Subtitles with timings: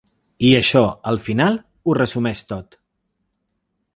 [0.47, 0.81] I això,
[1.11, 1.59] al final,
[1.91, 2.81] ho resumeix tot.